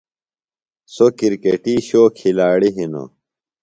[0.93, 3.09] سو کِرکٹی شو کِھلاڑیۡ ہنوۡ۔